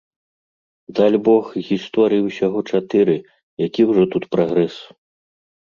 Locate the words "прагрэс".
4.35-4.75